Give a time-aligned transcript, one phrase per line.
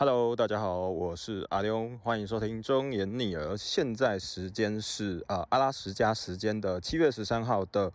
[0.00, 3.56] Hello，大家好，我是阿丢，欢迎收听中言逆耳。
[3.56, 7.92] 现在时间是啊阿拉斯加时间的七月十三号的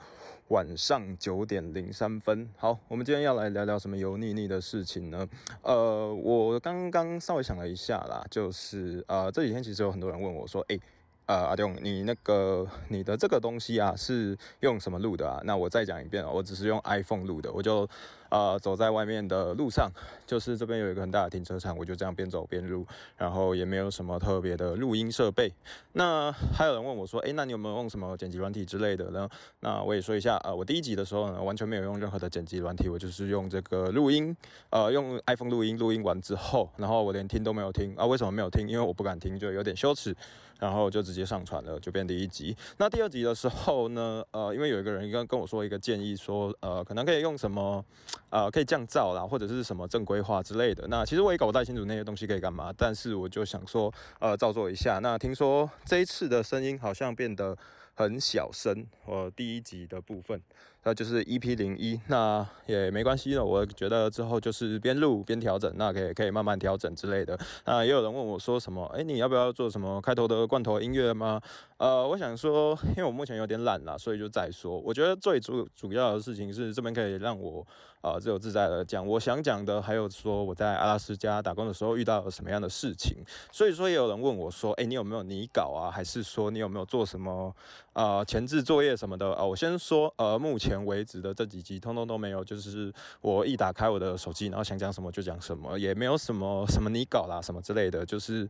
[0.49, 2.49] 晚上九点零三分。
[2.57, 5.25] 好，我们今天要来聊聊什么油腻腻的事情呢？
[5.61, 10.77] 呃，我刚刚稍微想了一下啦，就是呃这几天其实有很多人问我说，诶。
[11.25, 15.39] 呃，阿东，你那个你的这个东西啊，是用什么录的啊？
[15.45, 17.87] 那我再讲一遍我只是用 iPhone 录的，我就
[18.33, 19.91] 呃走在外面的路上，
[20.25, 22.83] 就是这边有一个很大的停车场，我就这样边走边录，
[23.15, 25.53] 然后也没有什么特别的录音设备。
[25.91, 29.29] 那还有人问我说，诶，那你有没有用什么剪辑软体之类的呢？
[29.59, 34.35] 那我也说一下，呃，我第一集的时候呢，完全没有用任何的剪辑软体，我就是用这个录音，
[34.71, 38.03] 呃，用 iPhone 录音，录音完之后，然后我连听都没有听啊？
[38.07, 38.67] 为什么没有听？
[38.67, 40.15] 因为我不敢听，就有点羞耻，
[40.59, 41.13] 然后就直。
[41.13, 42.57] 接上传了就变第一集。
[42.79, 47.85] 那第二集的时候呢，呃，因为有一个人跟跟我说一个建议，说呃，可能可以用什么，
[48.31, 50.87] 呃，可以降噪啦，或者是什么正规化之类的。
[50.87, 54.97] 那其实我也搞不太清楚那些东西可以干嘛，但是我就想说，呃，照做一下。
[55.03, 57.55] 那听说这一次的声音好像变得
[57.93, 60.41] 很小声，我第一集的部分，
[60.83, 63.45] 那就是 EP 零一，那也没关系了。
[63.45, 67.39] 我觉得之后就是边录边调整，那可以可以慢慢调整之类的。
[67.65, 71.13] 那也有人问我说什么，哎，你要不要做什么开头的罐头音乐？
[71.13, 71.39] 吗？
[71.77, 74.79] 呃，我想说，因为我目前有点懒啦，所以就再说。
[74.79, 77.65] 我觉得最主主要的事情是，这边可以让我
[78.03, 83.15] 啊自由自在的讲我想讲的，还有说我在阿拉斯加打工的时候遇到了什么样的事情。
[83.49, 85.89] 所以说，也有人问我说，哎，你有没有拟稿啊？
[85.89, 87.55] 还是说你有没有做什么
[87.93, 89.43] 啊前置作业什么的啊？
[89.45, 98.49] 我先说，呃，目前为止的这几集通通都没有，就是我一打开我的手机，然后想讲什么就讲什么，也没有什么什么拟稿啦什么之类的，就是。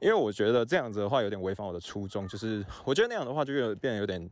[0.00, 4.28] 因为我觉得这样子的话有点违反我的初衷，就是我觉得那样的话就有变得有点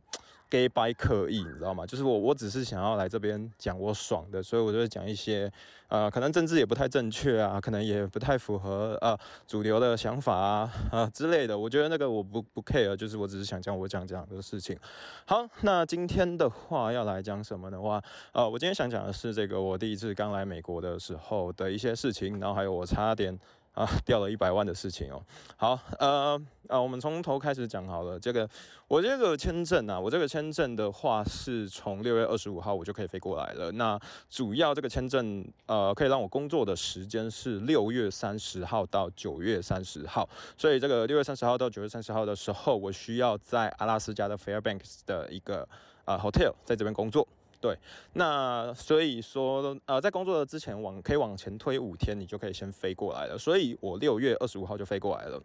[0.51, 1.85] gay by 刻意，你知道吗？
[1.85, 5.51] 就是我我只是想要来这边讲我爽的，所以我就会讲一些
[5.87, 11.57] 呃可能政治也不太正确啊，可能也不太符合呃主流的想法啊啊之类的。
[11.57, 14.77] 我觉得那个我不不 care，就是我只是想讲我讲这样的事情。
[15.25, 18.03] 好，那今天的话要来讲什么的话，
[18.33, 23.39] 呃，我今天想讲的是这个我第一次刚来美国的时候的一些事情，然后还有我差点。
[23.73, 25.23] 啊， 掉了一百万的事情哦。
[25.55, 28.19] 好，呃，啊，我们从头开始讲好了。
[28.19, 28.47] 这个，
[28.87, 33.71] 我这个签证啊，我这个签证的话，是从六月二十五号我就可以飞过来了。
[33.71, 33.99] 那
[34.29, 40.27] 主要这个签证，呃，可以让我工作的时间是六月三十号到九月三十号。
[40.57, 45.67] 所以这个六月三十号到九月三十号的时候，我需要在阿拉斯加的 Fairbanks 的一个
[46.03, 47.27] 啊 hotel 在这边工作。
[47.61, 47.77] 对，
[48.13, 53.37] 那所以说，呃，在工作的之前往可以往前推五天，你就可以先飞过来了。
[53.37, 55.39] 所以我六月二十五号就飞过来了。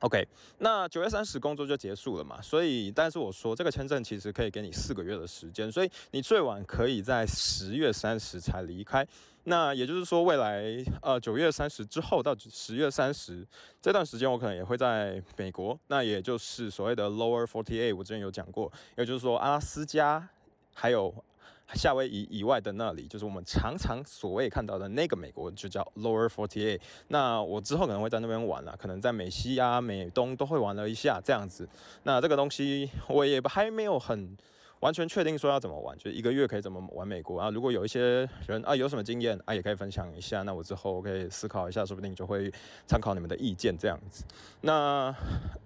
[0.00, 0.22] OK，
[0.58, 2.38] 那九月三十工作就结束了嘛。
[2.42, 9.04] 所以，但是我说这个签证其实可以给你四个月的时间，所以你最晚可以在十月三十才离开。
[9.44, 10.62] 那也就是说，未来
[11.00, 13.42] 呃九月三十之后到十月三十
[13.80, 15.76] 这段时间，我可能也会在美国。
[15.86, 20.28] 那也就是所谓的 Lower Forty Eight，我之前有讲过，也就是说阿拉斯加
[20.74, 21.24] 还有。
[21.74, 26.80] 夏威夷以外的那里，就是我们常常所谓看到的那个美国，就叫 Lower Forty Eight。
[27.08, 31.68] 那我之后可能会在那边玩了，可能在美西啊、美东都会玩了一下这样子。
[32.02, 34.36] 那这个东西我也还没有很。
[34.80, 37.50] 完全确定说要怎么玩，就一个月可以怎么玩美国啊？
[37.50, 40.44] 如果有一些人啊有什么经验啊，也可以分享一下。
[40.44, 42.48] 那我之后可以思考一下，说不定就会
[42.86, 44.22] 参考你们的意见这样子。
[44.60, 45.12] 那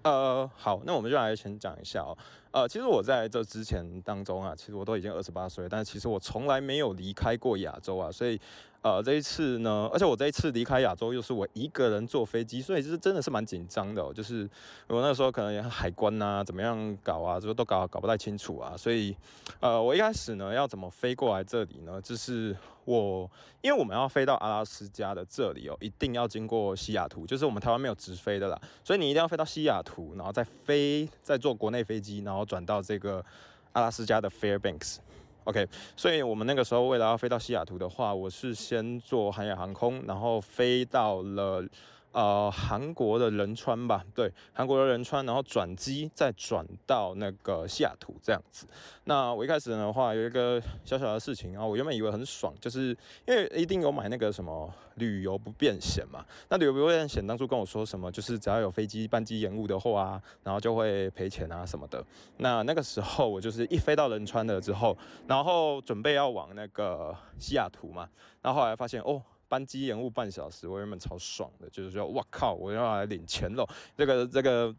[0.03, 2.17] 呃好，那我们就来先讲一下哦。
[2.53, 8.41] 呃，其实我在这之前当中啊，其实我都已经二十八岁，但是其实我从来没有离开过亚洲啊，所以。
[8.83, 14.13] 呃，这一次呢，而且我这一次离开亚洲又是我一个人坐飞机，所以就是真的是蛮紧张的。
[14.13, 14.43] 就是
[14.89, 18.77] 我那时候可能海关呐，怎么样搞啊，这都搞搞不太清楚啊。
[18.77, 19.17] 所以，
[19.61, 22.03] 呃，我一开始呢要怎么飞过来这里呢？
[22.03, 33.25] 就是我因为我们要飞到阿拉斯加的这里哦，一定要经过西雅图，就是我们台湾没有直飞的啦，所以你一定要飞到西雅图，然后再飞，再坐国内飞机，然后转到这个
[33.73, 34.99] 阿拉斯加的 Fairbanks。
[35.45, 41.65] OK，所以我们那个时候为了要飞到西雅图的话，我是先坐韩亚航空，然后飞到了。
[42.13, 48.67] 呃，韩国的仁川吧，对，韩国的仁川，然后转机再转到那个西雅图这样子。
[49.05, 56.23] 那我一开始的话有一个小小的事情啊，我原本以为很爽，就是因为一定有买那个什么旅游不便险嘛。
[56.51, 62.05] 那旅游不便险当初跟我说什么，就是只要有飞机班机延误的话，然后就会赔钱啊什么的。
[62.37, 64.95] 那那个时候我就是一飞到仁川了之后，
[65.27, 68.07] 然后准备要往那个西雅图嘛，
[68.43, 69.23] 然后后来发现哦。
[69.53, 73.69] 班机延误半小时，我原本超爽的，就是说，哇靠，我要来领钱喽！
[73.95, 74.75] 这个、这个、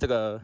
[0.00, 0.40] 这个，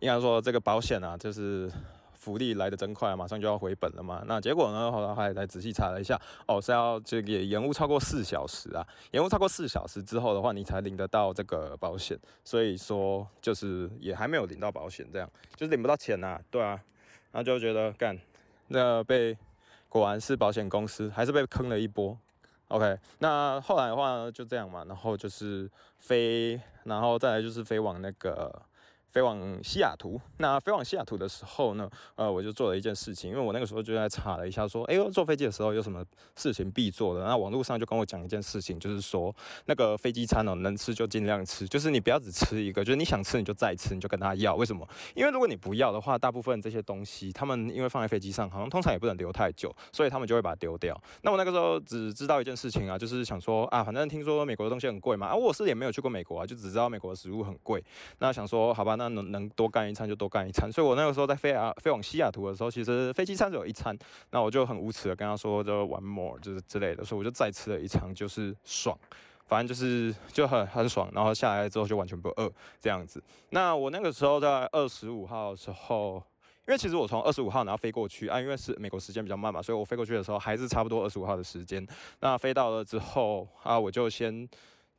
[0.00, 1.72] 应该说这个保险啊，就是
[2.12, 4.22] 福利来的真快，马上就要回本了嘛。
[4.26, 12.18] 那结果呢，后来还来仔细查了一下，哦，是要这个延误超过四小时啊，延误超过四小时之后的话，你才领得到这个保险。
[12.44, 15.26] 所以说，就是也还没有领到保险，这样
[15.56, 16.78] 就是领不到钱呐，对啊。
[17.32, 18.14] 然后就觉得干，
[18.68, 19.34] 那被
[19.88, 22.18] 果然是保险公司，还是被坑了一波。
[22.68, 28.62] OK，那后来的话就这样嘛，然后就是飞，然后再来就是飞往那个。
[29.14, 37.24] 飞往西雅图，那飞往西雅图的时候呢，呃，我就做了一件事情，因为我那个时候就在查了一下，说，哎呦，坐飞机的时候有什么事情必做的？
[37.24, 39.32] 那网络上就跟我讲一件事情，就是说
[39.66, 44.56] 那个飞机餐哦，能吃就尽量吃，就是你不要只吃一个，就是你想吃你就再吃，你就跟他要。
[44.56, 44.84] 为什么？
[45.14, 51.00] 因为如果你不要的话，大部分这些东西他们因为放在飞机上，好像通常也不能留太久，所以他们就会把它丢掉。
[51.22, 57.80] 那我那个时候只知道一件事情啊，就是想说啊，反正听说美国的东西很贵嘛，啊，我是也没有去过美国啊，就只知道美国的食物很贵。
[58.18, 59.84] 那想说好吧，那那能能多干。
[59.84, 63.96] 一餐就多干一餐， 所以我那个时候在飞啊飞往西雅图的时候，其实飞机餐只有一餐，
[64.30, 68.98] 那我就很无耻的跟他说就 one more 就是之类的，所以我就再吃了一餐，就是爽，
[69.46, 73.22] 反正就是就很很爽，然后下来之后就完全不饿这样子。
[73.50, 76.14] 那我那个时候在二十五号的时候，
[76.66, 81.86] 因为其实我从二十五号然后飞过去啊，因为是美国时间比较慢嘛，所以我飞过去的时候还是差不多二十五号的时间。
[82.20, 84.48] 那飞到了之后啊，我就先。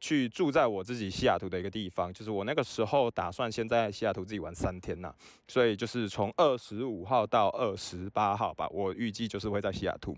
[0.06, 5.12] 去住在我自己西雅图的一个地方，就是我那个时候打算先在西雅图自己玩三天呐，
[5.48, 10.16] 所以就是从二十五号到二十八号吧，我预计就是会在西雅图。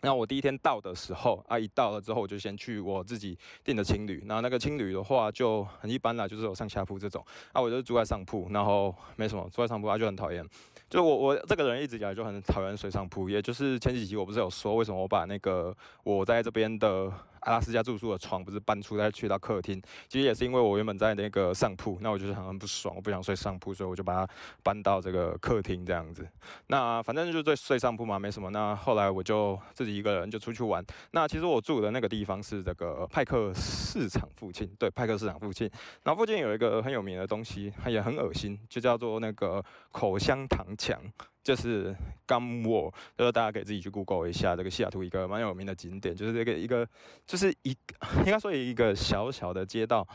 [0.00, 10.44] 那我第一天到的时候啊，一到了之后我就先去我自己订的青旅，那那个青旅的话就很一般啦，就是有上下铺这种啊，我就住在上铺，然后没什么，住在上铺啊就很讨厌，
[10.90, 15.72] 就我我这个人一直以来就很讨厌睡上铺，也就是前几集我不是有说为什么我把那个
[16.02, 17.12] 我在这边的。
[17.42, 26.26] 阿拉斯加住宿的床不是搬出再去到客厅，其实也是因为我原本在那个上铺，那我就是很很不爽，我不想睡上铺，所以我就把它搬到这个客厅这样子。
[26.68, 28.50] 那反正就是睡睡上铺嘛，没什么。
[28.50, 30.84] 那后来我就自己一个人就出去玩。
[31.10, 35.70] 那其实我住的那个地方是这个派克市场附近，对，派克市场附近。
[36.04, 41.00] 然后附近有一个很有名的东西，它也很恶心，就叫做那个口香糖墙。
[41.42, 41.94] 就是
[42.26, 46.88] Gum Wall，就是大家可以自己去 Google 一下这个西雅图一个蛮有名的景点，就是这个一个，
[47.26, 47.76] 就是一
[48.24, 50.06] 应该说一个小小的街道，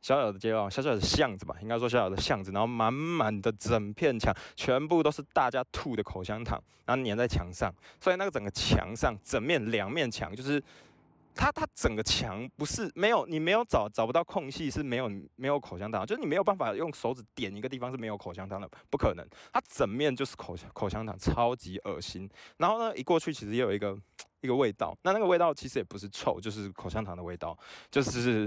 [0.00, 10.62] 小小的街道，小小的巷子吧，应该说小小的巷子，然后满满的整片墙，全部都是大家吐的口香糖，然后粘在墙上，所以那个整个墙上，整面两面墙就是。
[11.40, 19.26] 它它整个墙不是没有你没有找找不到空隙是没有没有口香糖，就是你没有办法用手指点一个地方是没有口香糖的，不可能。
[19.50, 22.28] 它整面就是口香口香糖，超级恶心。
[22.58, 23.96] 然后呢，一过去其实也有一个
[24.42, 27.56] 一个味道，那那个味道其实也不是臭，就是口香糖的味道，
[27.90, 28.46] 就是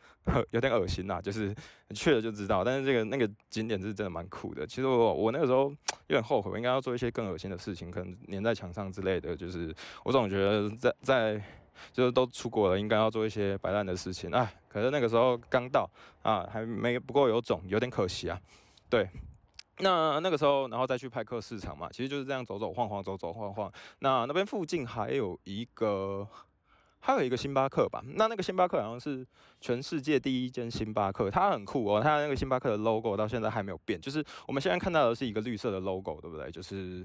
[0.52, 1.22] 有点恶心呐。
[1.22, 1.54] 就是
[1.94, 2.62] 去了就知道。
[2.62, 4.66] 但是这个那个景点是真的蛮酷的。
[4.66, 5.70] 其实我我那个时候
[6.08, 9.34] 有点后悔，我应该要做一些更恶心的事情，可能粘在墙上之类的。
[9.34, 9.74] 就是
[10.04, 11.42] 我总觉得在在。
[11.92, 15.88] 就是都出国了，应该要做一些摆烂的事情哎，可是那个时候刚到
[16.22, 18.40] 啊，还没不够有种，有点可惜啊。
[18.88, 19.08] 对，
[19.78, 23.72] 那那个时候，然后再去派克市场嘛，其实就是这样走走晃晃，走走晃晃。
[23.98, 26.26] 那那边附近还有一个，
[27.00, 28.02] 还有一个星巴克吧。
[28.14, 29.26] 那那个星巴克好像是
[29.60, 32.00] 全世界第一间星巴克，它很酷哦。
[32.00, 36.50] 它那个星巴克的 logo 到现在还没有变，就是我们现在看到的是一个绿色的 logo，对不对？
[36.50, 37.04] 就是。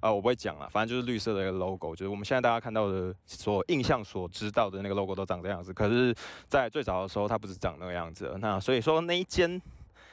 [0.00, 5.72] 啊，我不会讲了，反正就是绿色的一个 logo，就是我们现在大家看到的所印象所知道的那个 logo 都长这样子。
[5.72, 6.14] 可是，
[6.48, 8.34] 在最早的时候，它不是长那个样子。
[8.40, 9.60] 那所以说，那一间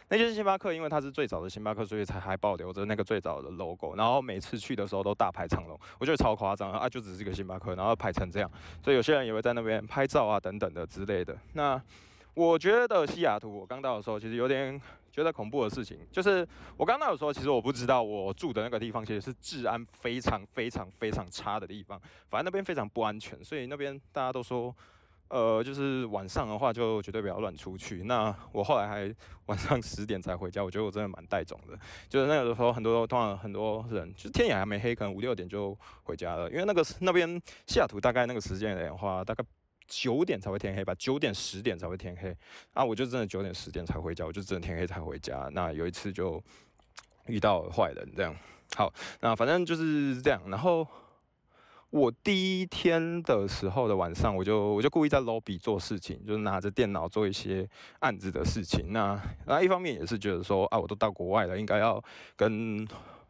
[0.09, 3.95] 那间星巴克，因为它是最早的星巴克，所以才还保留着那个最早的 logo。
[3.95, 6.87] 然后每次去的时候都大排长龙，我觉得超夸张啊！
[6.87, 8.51] 就只是一个星巴克，然后排成这样，
[8.83, 11.37] 所以有些人也会在那边拍照啊等等的之类的。
[11.53, 11.81] 那
[12.37, 14.79] 我觉得西雅图，我刚到的时候其实有点。
[15.09, 24.71] 觉得恐怖的事情，就是我刚到的时候，其实我不知道我住的那个地方其实是治安非常非常非常差的地方，反正那边非常不安全，所以那边大家都说，
[25.29, 28.03] 呃，就是晚上的话就绝对不要乱出去。
[28.03, 29.11] 那我后来还
[29.47, 31.75] 晚上十点才回家，我觉得我真的蛮带种的。
[32.07, 39.43] 就是那个时候很多通常很多人，就天也还没黑，可能五六点就回家了，因为那个那边西雅图大概那个时间的话，大概。
[39.87, 42.35] 九点才会天黑吧，九点十点才会天黑
[42.73, 42.83] 啊！
[42.83, 45.49] 我就真的九点十点才回家，我就真的天黑才回家。
[45.53, 46.43] 那有一次就
[47.27, 48.35] 遇到坏人，这样
[48.75, 48.93] 好。
[49.21, 50.41] 那反正就是这样。
[50.47, 50.85] 然后
[51.89, 57.67] 我第一天的时候的晚上，我就我就故意在 lobby 做事情，就是拿着电脑做一些
[57.99, 58.91] 案子的事情。
[58.91, 62.03] 那那一方面也是觉得说啊，我都到国外了，应该要
[62.35, 62.87] 跟。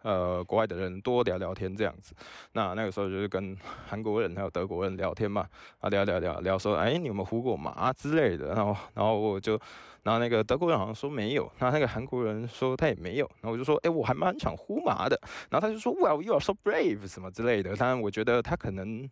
[0.08, 2.16] 呃国外的人多聊聊天这样子。
[2.54, 3.56] 那那个时候就是跟
[3.88, 5.46] 韩国人 还有德国人聊天嘛，
[5.80, 8.56] 啊聊聊聊聊说，哎，你有没有呼过麻之类的？
[8.56, 9.60] 然后然后我就，
[10.04, 15.20] 然后那个德国人好像说没有，然后那个韩国人说他也没有，然后我就说，哎，我还蛮想呼麻的。
[15.50, 17.76] 然后他就说，Well you are so brave 什么之类的。
[17.76, 19.10] 当然我觉得他可能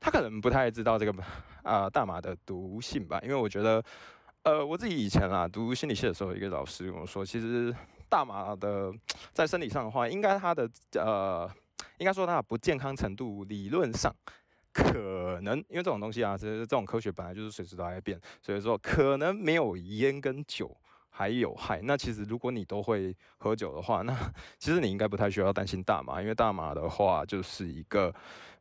[0.00, 1.14] 他可能不太知道这个
[1.62, 3.82] 啊大麻的毒性吧，因为我觉得。
[4.44, 7.72] 呃，我自己以前啊读心理系的时候，一个老师跟我说，其实
[8.12, 8.92] 大麻的
[9.32, 11.50] 在生理上的话，应该它的呃，
[11.96, 14.14] 应该说它的不健康程度，理论上
[14.70, 20.76] 可能，因为这种东西啊，这这种科学本来就是随时都在变，所以说可能没有烟跟酒。
[21.14, 24.16] 还有害，那其实如果你都会喝酒的话，那
[24.58, 28.10] 其实你应该不太需要担心大麻，因为大麻的话就是一个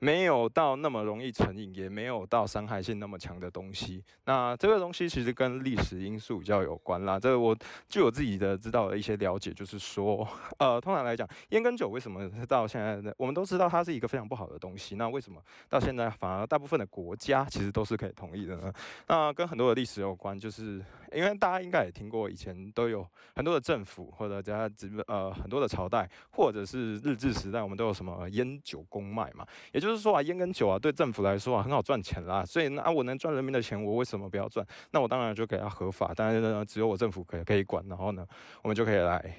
[0.03, 4.03] 没有到那么容易成瘾，也没有到伤害性那么强的东西。
[4.25, 7.19] 那这个东西其实跟历史因素比较有关啦。
[7.19, 7.55] 这个我
[7.87, 10.27] 据我自己的知道的一些了解，就是说，
[10.57, 15.39] 呃，通常来讲，烟跟酒为什么到现在，我们都知道它是一个非常不好的东西，那为什么
[15.69, 18.73] 到现在反而大部分的国家其实都是可以同意的呢？
[19.07, 24.67] 那跟很多的历史有关，就是因为大家应该也听过以前都有很多的政府或者加
[25.05, 29.45] 呃很多的朝代，或者是日治时代，我们都有什么烟酒公卖嘛？
[29.71, 32.45] 也就是就是说啊，烟跟酒啊，对政府来说啊很好赚钱啦。
[32.45, 34.65] 所以那我能赚人民的钱，我为什么不要赚？
[34.91, 38.25] 那我当然就给他合法，当然呢，只有我政府可以可以管，然后呢，
[38.61, 39.35] 我们就可以来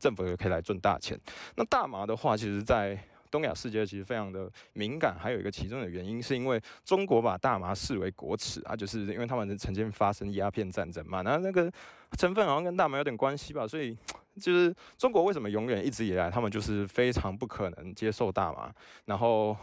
[0.00, 1.16] 政府也可以来赚大钱。
[1.54, 2.98] 那大麻的话，其实在
[3.30, 11.70] 东亚世界其实非常的敏感，还有一个其中的原因，是因为中国把大麻视为国耻啊，就是因为他们曾经发生鸦片战争嘛，那那个
[12.18, 13.96] 成分好像跟大麻有点关系吧，所以
[14.40, 19.56] 就是中国为什么永远一直以来他们就是非常不可能接受大麻，然后。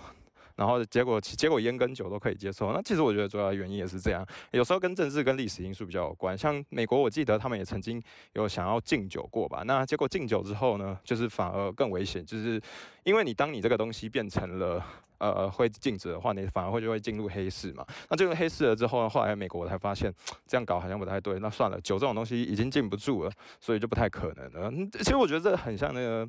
[0.59, 6.37] 然后结果结果烟跟酒都可以接受，那其实我觉得主要原因也是这样，有时候跟政治跟历史因素比较有关。
[6.37, 12.61] 像美国，我记得他们也曾经有想要禁酒过吧，那结果禁酒之后呢，就是反而更危险，就是
[13.09, 14.85] 因为你当你这个东西变成了。
[15.19, 17.85] 呃，会禁止的话，你反而会就会进入黑市嘛。
[18.09, 20.09] 那进入黑市了之后呢，后来美国才发现
[20.47, 21.37] 这样搞好像不太对。
[21.39, 24.71] 那算了，酒这种东西已经禁不住了，所以就不太可能了。
[24.93, 26.25] 其实我觉得这很像那个，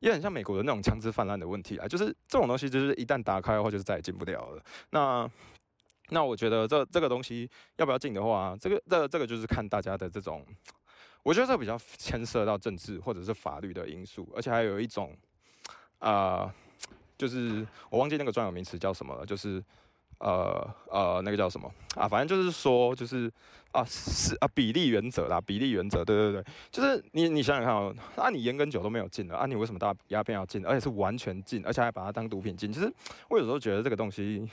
[0.00, 1.86] 也很像美国的那种枪支泛滥的问题啊。
[1.86, 4.60] 就是这种东西，就是一旦打开的话，就是再也禁不掉了。
[4.90, 5.30] 那
[6.08, 10.44] 那我觉得这这个东西要不要禁的话，这个这这个就是看大家的这种，
[11.22, 15.16] 我觉得这比较牵涉到政治或者是法律的因素，而且还有一种
[16.02, 16.52] 啊。
[17.18, 19.62] 就是我忘记那个专有名词叫什么了，就是
[20.18, 22.08] 呃呃那个叫什么啊？
[22.08, 23.30] 反正就是说，就是
[23.70, 32.72] 啊是啊比例原则啦，比例原则，对对对，就是你你想想看哦，啊你烟跟酒都没有禁了，啊你为什么大鸦片要禁，而且是完全禁，而且还把它当毒品禁？
[32.72, 32.92] 其实
[33.28, 34.50] 我有时候觉得这个东西。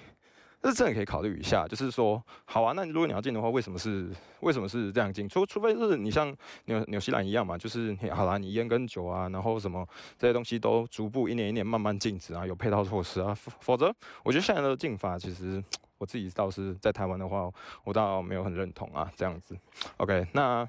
[0.62, 4.12] 这真的可以考虑一下，就是说，好啊，那如果你要进的话，为什么是
[4.42, 5.28] 为什么是这样进？
[5.28, 6.36] 除除非是你像
[6.66, 9.88] 纽纽西兰一样嘛，就是好啦，你烟跟酒啊，然后什么
[10.18, 15.64] 这些东西都逐步一年一年慢慢禁止啊，有配套措施啊，否否则我觉得现在的禁法其实
[15.98, 17.50] 我自己倒是在台湾的话，
[17.86, 19.58] 我倒没有很认同啊，这样子。
[19.96, 20.68] OK，那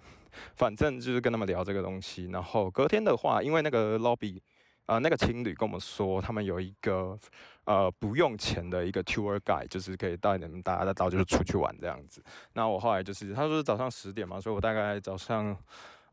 [0.55, 4.41] 反正就是跟他们聊这个东西，然后隔天的话，因为那个 lobby。
[4.87, 7.17] 啊，那个情侣跟我们说，他们有一个
[7.65, 12.21] 呃不用钱的一个 tour guide，就是可以带你们大家到就是出去玩这样子。
[12.55, 15.57] 那我后来就是他说是早上十点嘛，所以我大概早上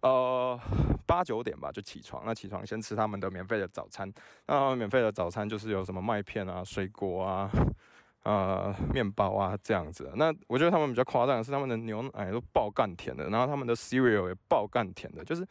[0.02, 0.60] 呃
[1.08, 2.22] 八九点吧就起床。
[2.24, 4.14] 那起床先吃他们的免费的早餐。
[4.46, 7.50] 那免费的早餐就是有什么麦片啊、水果啊、
[8.22, 10.12] 呃面包啊这样子。
[10.16, 15.44] 那我觉得他们比较夸张的是，他们的牛奶都爆干甜的，然后他们的 cereal 也爆干甜的，就是。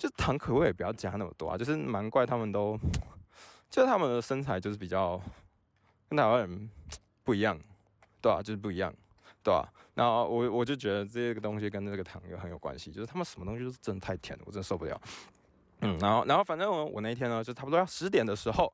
[0.00, 1.58] 就糖可味也不要加那么多啊？
[1.58, 2.74] 就是难怪他们都，
[3.68, 5.20] 就是他们的身材就是比较
[6.08, 6.70] 跟台湾人
[7.22, 7.60] 不一样，
[8.22, 8.90] 对啊，就是不一样，
[9.44, 9.70] 对吧？
[9.92, 14.98] 然后我我就觉得这个东西跟这个糖又很有关系，就是他们什么东西都是真的太甜了，我真的受不了。
[15.82, 18.72] 嗯，然后然后反正我我那天呢，就差不多要十点的时候。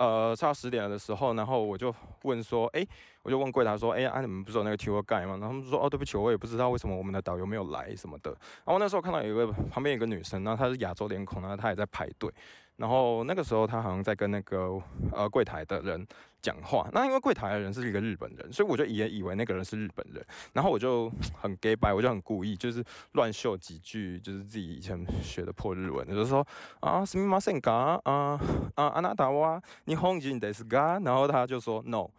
[0.00, 2.82] 呃，差十点的时候，然后我就问说，哎，
[3.22, 5.36] 我就问柜台说，哎，啊，你们不是有那个 tour guide 吗？
[5.38, 8.30] 然后他们说，哦，对不起，我也不知道为什么我们的导游没有来什么的。
[8.64, 12.32] 然后那时候看到有一个旁边有个女生，然后她是亚洲脸孔，然后她也在排队。
[12.79, 14.81] 然后那个时候她好像在跟那个
[15.11, 16.05] 呃柜台的人
[16.41, 16.89] 讲话。
[16.91, 20.25] 那因为柜台的人是一个日本人，所以我就也以为那个人是日本人。
[20.53, 21.09] 然后我就
[21.39, 22.83] 很 gay by，我就很故意就是
[23.13, 26.45] 乱秀几句，就是自己以前学的破日文，就是说
[26.81, 28.39] 啊，すみませんか啊
[28.75, 30.99] 啊，あなたは日本人ですか？
[31.05, 32.09] 然后他就说 no，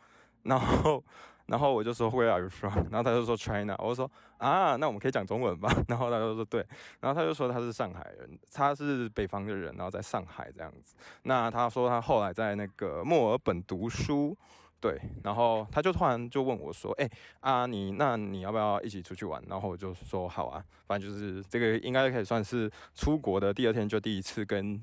[0.43, 1.03] 然后。
[1.52, 2.74] 然后我就说 Where are you from？
[2.90, 3.76] 然后他就说 China。
[3.80, 5.70] 我说啊，那我们可以讲中文吧？
[5.90, 6.66] 然后他就说对。
[7.02, 10.96] 然后他就说他是上海人，他是北方的人，然后在上海这样子。
[11.24, 14.34] 那他说他后来在那个墨尔本读书，
[14.80, 14.98] 对。
[15.26, 17.10] 然后他就突然就问我说：“哎
[17.42, 24.80] 啊，你那你要不要一起出去玩？”然后我就说好啊，反正就是这个应该可以算是出国的第二天就第一次跟。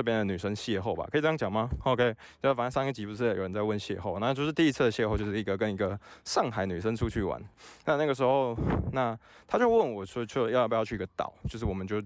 [0.00, 7.38] 这边的女生邂逅吧，可以这样讲吗？OK，就反正上一集不是有人在问邂逅，那就是第一次的邂逅，就是一个跟一个上海女生出去玩。
[7.84, 8.56] 那那个时候，
[8.92, 9.14] 那
[9.46, 12.02] 他就问我说，就要不要去一个岛，就是我们就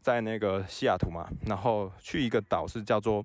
[0.00, 3.22] 在那个西雅图嘛，然后去一个岛是叫做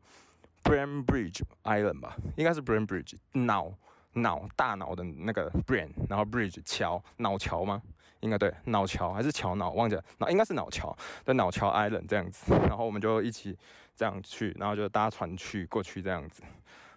[0.66, 3.72] Brain Bridge Island 吧，应该是 Brain Bridge 脑
[4.12, 7.82] 脑大脑的那个 Brain，然后 Bridge 桥脑桥吗？
[8.22, 13.58] 应该对，脑桥还是桥脑，忘记了，那应该是脑桥的脑桥 Island 这样子，然后我们就一起
[13.96, 16.44] 这样去，然后就搭船去过去这样子，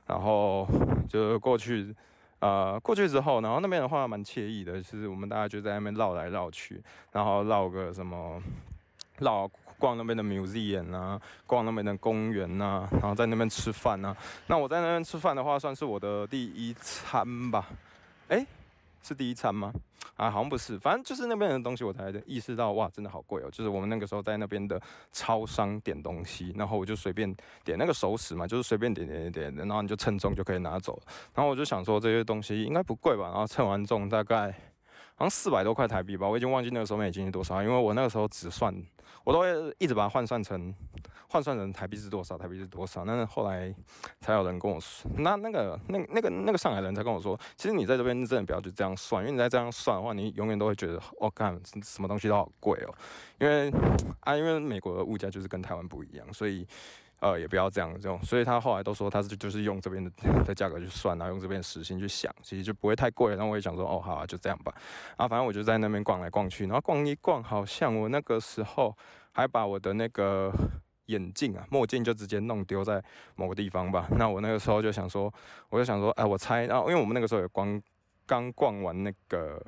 [0.06, 0.66] 然后
[1.08, 1.94] 就过去，
[2.40, 8.42] 呃，过去之后，然后那边的话蛮惬意的，就是我们大家就在那边绕来绕去，然后绕个什么，
[9.20, 9.48] 绕
[9.78, 14.16] 逛那边的 museum 啊，逛那边的公园呐，然后在那边吃饭呐。
[14.48, 17.68] 那我在那边吃饭的话，算是我的第一餐吧，
[18.26, 18.44] 哎。
[19.02, 19.72] 是第一餐吗？
[20.16, 23.48] 啊，好像不是，反正就是那边的东西，我才意识到，哇，真的好贵哦。
[23.50, 24.80] 就是我们那个时候在那边的
[25.12, 31.00] 超商点东西，然后我就随便点那个熟食嘛，就是随便点点点点，然后你就称重就可以拿走。
[31.34, 34.71] 然后我就想说这些东西应该不贵吧，然后称完重大概。
[35.22, 38.74] 好像四百多块台币吧，我已经忘记那个时候美金是多少，因为我那个时候只算，
[39.22, 40.74] 我都会一直把它换算成
[41.28, 43.04] 换算成台币是多少，台币是多少。
[43.04, 43.72] 那后来
[44.20, 52.92] 才有人跟我说，那那个那那个那个上海人才跟我说，其实你在这边真的不要就这样算，因为你在这样算的话，你永远都会觉得，我干什么东西都好贵哦，
[53.38, 53.70] 因为
[54.26, 56.66] 啊，因为美国的物价就是跟台湾不一样，所以。
[57.22, 60.10] 呃，也不要这样这种，所以他后来都说他是就是用这边的
[60.44, 63.30] 的价格去算，然后用这边的时薪去想，其实就不会太贵。
[63.36, 64.74] 然后我也想说，哦，好啊，就这样吧。
[65.16, 68.92] 啊，反正我就在那边逛来逛去，然后逛一逛，好像我那个时候
[69.30, 70.52] 还把我的那个
[71.06, 73.00] 眼镜啊墨镜就直接弄丢在
[73.36, 74.08] 某个地方吧。
[74.18, 75.32] 那我那个时候就想说，
[75.68, 77.80] 我就想说，哎，我猜，然后因为我们那个时候也光
[78.26, 79.64] 刚逛完那个。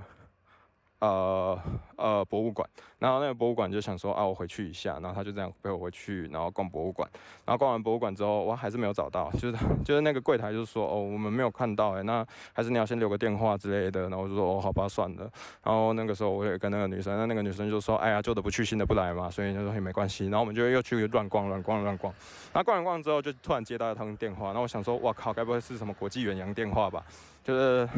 [1.05, 1.59] 呃
[1.97, 2.69] 呃，博物馆，
[2.99, 7.09] 然后那个博物馆就想说啊，我回去一下，然后他就这样陪我回去，然后逛博物馆，
[7.45, 9.53] 然后逛完博物馆之后，我还是没有找到，就是
[9.85, 15.31] 就是那个柜台就是说哦，我们没有看到哎，那还是你要先留个电话之类的，然后我就说哦，好吧，算了。
[15.63, 20.25] 然后那个时候我也跟那个女生，那那个女生就说，哎呀，旧的不去，新的不来嘛，所以就说也没关系。
[20.25, 22.13] 然后我们就又去乱逛乱逛乱逛，
[22.53, 27.05] 然后逛完逛之后，就突然接到一通电话，那我想说，哇靠，该不会是什么国际远洋电话吧？
[27.45, 27.89] 就是。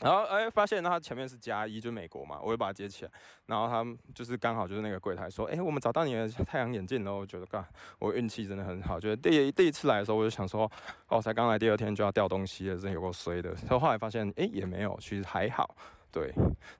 [0.00, 3.10] 然后哎，发现他前面是加一，就美国嘛，我就把它接起来。
[3.46, 3.84] 然后他
[4.14, 7.14] 就是刚好就是那个柜台说，哎，我们找到你的太阳眼镜了。
[7.14, 7.64] 我觉得，干，
[7.98, 8.98] 我运气真的很好。
[8.98, 10.70] 觉得第一第一次来的时候，我就想说，
[11.08, 13.50] 哦，才刚来第二天就要掉东西了，真有够衰的。
[13.50, 15.74] 然后后来发现，哎，也没有，其实还好。
[16.14, 16.32] 对，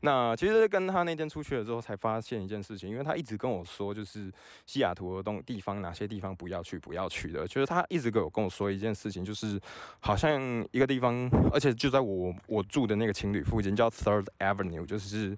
[0.03, 4.33] 那其实跟他那天出去了之后，才发现一件事情，因为他一直跟我说，就是
[4.65, 7.45] 西雅图的东地方哪些地方不要去，不要去的。
[7.49, 9.61] 就是他一直跟我跟我说一件事情，就是
[9.99, 15.37] 好像一个地方，而且就在我我住的那个情侣附近，叫 Third Avenue，就是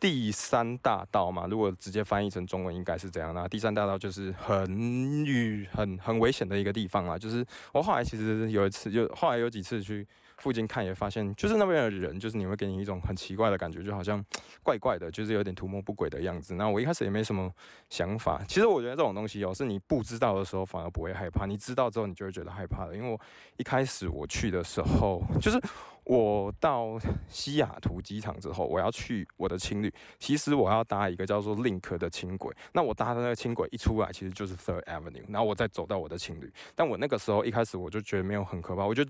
[0.00, 1.46] 第三大道嘛。
[1.46, 3.32] 如果直接翻译成中文，应该是这样。
[3.32, 7.16] 那第三大道就是很很很危险的一个地方啊。
[7.16, 10.04] 就是我后来其实有一次，就后来有几次去。
[10.38, 14.22] 附近看也发现，就是那边的人，就是你会给你一种很奇怪的感觉，就好像
[14.62, 16.54] 怪怪的，就是有点图谋不轨的样子。
[16.54, 17.50] 那我一开始也没什么
[17.88, 18.42] 想法。
[18.46, 22.94] 其实我觉得这种东西哦，是你不知道的时候反而不会害怕，你知道之后你就会觉得害怕了。
[22.94, 23.18] 因为我
[23.56, 25.58] 一开始我去的时候，就是
[26.04, 32.54] 我到西雅图机场之后，我要去我的青旅，其实我要搭一个叫做 Link 的轻轨。
[32.72, 36.52] 那我搭的那个轻轨一出来，其实就是 Third Avenue，然后我再走到我的青旅。
[36.74, 39.02] 但我那个时候一开始我就觉得没有很可怕，我就。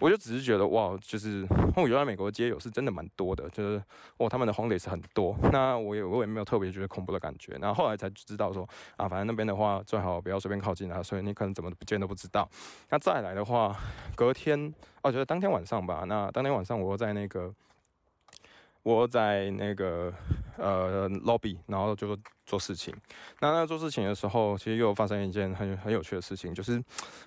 [0.00, 3.82] 我就只是觉得哇，就是 哦，原来美国街友是真的蛮多的，就是
[4.16, 5.36] 哦，他们的红雷是很多。
[5.52, 7.52] 那我也我也没有特别觉得恐怖的感觉。
[7.60, 12.48] 然后后来才知道说啊，反正那边的话最好不要随便靠近啊，所以你可能怎么不见都不知道。
[12.90, 13.76] 那再来的话，
[14.14, 16.04] 隔天哦，觉得当天晚上吧。
[16.06, 17.52] 那当天晚上我在那个。
[18.84, 20.10] 我在那个
[20.58, 22.94] 呃 lobby，然后就做事情。
[23.40, 26.82] 那那做事情的时候，其实又发生一件很很有趣的事情，就是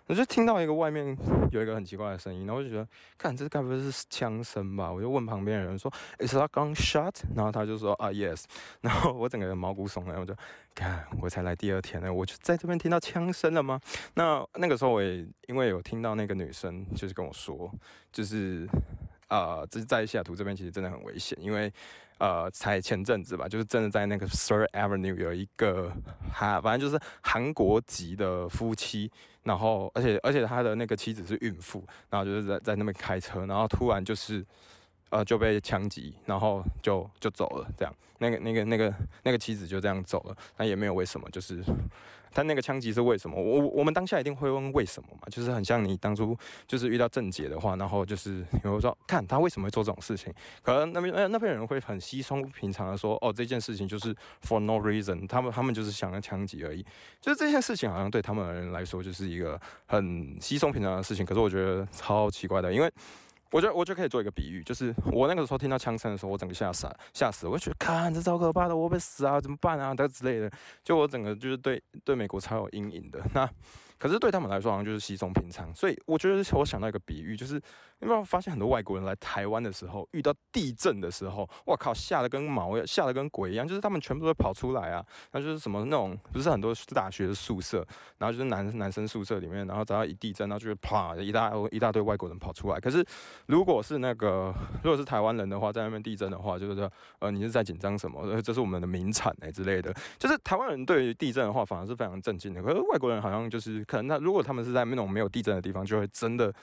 [0.07, 1.17] 我就听到一个外面
[1.51, 4.91] 有一个很奇怪的声音，然后我就觉得，看这该不会是枪声吧？
[4.91, 7.15] 我就问旁边的人说，Is that gunshot？
[7.35, 8.43] 然后他就说啊，Yes。
[8.81, 10.35] 然后我整个人毛骨悚然，我就
[10.75, 13.79] 看我才来第二天呢，我就在这边听到枪声了吗？
[14.15, 17.71] 那那个时候我也因为有听到那个女生就是跟我说，
[18.11, 18.67] 就是。
[19.31, 21.71] 呃，这在西雅图这边其实真的很危险，因为
[22.17, 25.89] 呃，才前阵子吧，就是真的在那个 Third Avenue 有一个
[26.33, 29.09] 哈，反正就是韩国籍的夫妻，
[29.43, 34.45] 然后而且而且他的那个妻子是孕妇，然后就是在在那边开车，然后突然就是
[35.11, 41.63] 呃就被枪击，然后就就走了，这样，那个那个那个那个妻子就这样走了，那也没有为什么，就是。
[42.33, 43.35] 他那个枪击是为什么？
[43.41, 45.27] 我我们当下一定会问为什么嘛？
[45.29, 54.15] 就是很像你当初就是遇到郑杰的话，然后就是 比如说看他为什么会做这种事情，可能那边那那边人会很稀松平常的说，哦，这件事情就是
[54.45, 56.85] for no reason，他们他们就是想要枪击而已。
[57.19, 62.91] 就是这件事情好像对他们人来说就是一个很稀松平常的事情，可是我觉得超奇怪的，因为。
[63.51, 70.49] 我觉得我就可以做一个比喻，就是我那个时候听到枪声的时候，我整个吓傻吓死，我就觉得看这超可怕的，我会死啊，怎么办啊，等之类的，
[70.83, 73.49] 就我整个就是对对美国超有阴影的那。
[73.97, 75.71] 可是对他们来说，好像就是稀松平常。
[75.75, 77.61] 所以我觉得我想到一个比喻，就是
[77.99, 85.05] 有没有发现很多外国人来台湾的时候，遇到地震的时候，我靠，吓得跟毛一样，吓得跟鬼一样，就是他们全部都跑出来啊。
[85.33, 87.85] 那就是什么那种，不是很多大学的宿舍，
[88.17, 92.79] 然后就是男男生宿舍里面，然后只要一地震，然后就是啪一大一大堆外国人跑出来。
[92.79, 93.05] 可是
[93.51, 98.21] 如果是那个 如果是台湾人的话，在那边地震的话，就是说呃你是在紧张什么？
[98.21, 99.93] 呃这是我们的名产哎之类的。
[100.17, 102.63] 就是台湾人对于地震的话，反而是非常震惊的。
[102.63, 103.83] 可是外国人好像就是。
[103.91, 106.53] 可能那如果他们是在那种没有地震的地方，就会真的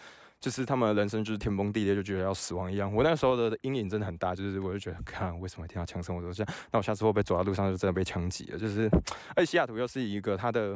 [0.40, 2.90] 就是他们人生就是天崩地裂，就觉得要死亡一样。
[2.94, 6.54] 我那时候的阴影真的很大，就是我就觉得，看为什么听到枪声，我都这样。
[6.72, 8.58] 那我下次会不会走在路上就真的被枪击了？
[8.58, 8.88] 就是，
[9.34, 10.74] 而且西雅图又是一个它的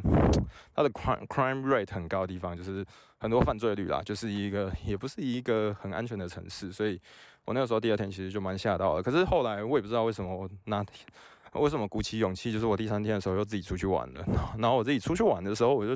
[0.74, 2.84] 它的 crime crime rate 很高的地方，就是
[3.22, 6.72] 很多犯罪率啦，就是一个也不是一个很安全的城市。
[6.72, 7.00] 所以
[7.44, 9.02] 我那个时候第二天其实就蛮吓到的。
[9.02, 11.06] 可是后来我也不知道为什么我那天。
[11.54, 12.50] 为什么鼓起勇气？
[12.50, 14.24] 就是我第三天的时候又自己出去玩了。
[14.58, 15.94] 然后我自己出去玩的时候，我就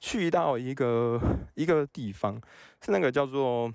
[0.00, 1.20] 去到一个
[1.54, 2.40] 一个地方，
[2.82, 3.70] 是那个叫做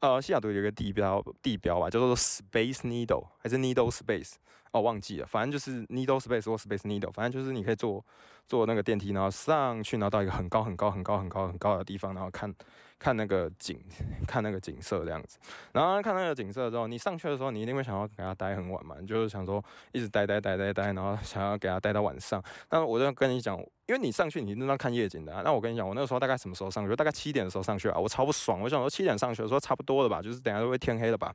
[0.00, 4.36] 呃西雅图有一个地标地标吧，叫做 Space Needle 还是 Needle Space？
[4.76, 8.04] 哦，忘记了，反正就是 Needle Space 或 Space Needle，反正就是你可以坐
[8.46, 12.54] 坐那个电梯，然后上去，然后到一个很高很高很高很高很高的地方，然后看。
[12.98, 13.78] 看那个景，
[14.26, 15.36] 看那个景色这样子，
[15.72, 19.62] 然后看那个景色之后，你上去的时候，你一定会想要给他待很晚嘛，你就是想说
[19.92, 22.42] 一直待待待待待，然后想要给他待到晚上。
[22.70, 26.96] 那我就跟你讲，因为你上去你那要看夜景的，那我跟你讲，我那个时候大概什么时候上去？
[26.96, 31.34] 大概七点的时候上去啊，我超不爽，我想说七点上去的时候差不多了吧，就是等下都会天黑了吧。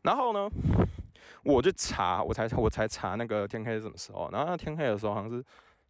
[0.00, 0.48] 然后呢，
[1.44, 5.44] 我就查，我才我才查那个天黑是什么时候，然后天黑的时候好像是。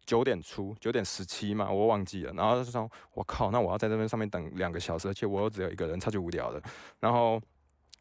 [0.05, 2.33] 九点出，九点十七嘛，我忘记了。
[2.33, 6.61] 然后就说：“我靠，那我要在这边上面等两个小时，而且我又只有一个人，超级无聊的。”
[6.99, 7.41] 然后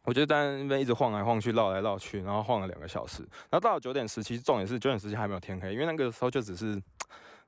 [0.02, 3.22] 我就在那边一直晃来晃去，绕来绕去，然后晃了两个小时。
[3.50, 6.76] 然后到了九点十七，重点是九点十七还没有天黑，因为那个时候就只是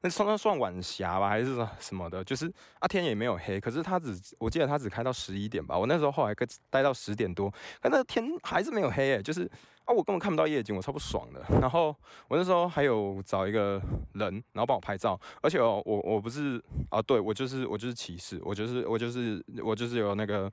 [0.02, 2.46] 那算算晚霞吧，还是什么的，就是
[2.78, 3.60] 啊天也没有黑。
[3.60, 5.76] 可是他只我记得他只开到十一点吧。
[5.76, 7.50] 我那时候后来跟待到十点多，
[7.82, 9.50] 可那天还是没有黑诶，就是。
[9.84, 11.42] 啊，我根本看不到夜景，我超不爽的。
[11.60, 11.94] 然后
[12.28, 13.80] 我那时候还有找一个
[14.14, 15.18] 人，然后帮我拍照。
[15.42, 20.50] 而且哦，我我不是啊，对我就是我就是歧视，我就是我就是我就是有那个。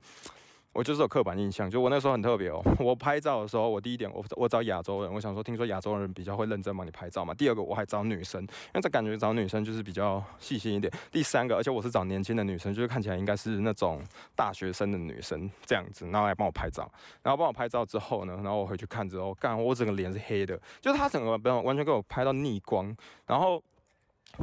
[0.72, 2.62] 我就是有刻板印象，就我那时候很特别哦。
[2.80, 7.34] 我拍照的时候，我第一点我我找亚洲人，我想说听说亚洲人比较会认真帮你拍照嘛。
[7.34, 10.92] 第二个我还找女生，因为这感觉找女生就是比较细心一点。
[11.10, 14.02] 第三个，而且我是找年轻的女生，就是看起来应该是那种
[14.34, 16.90] 大学生的女生这样子，然后来帮我拍照。
[17.22, 23.62] 然后帮我拍照之后呢，然后我回去看之后，干我整个脸是黑的，就是他整个不完全给我拍到逆光，然后。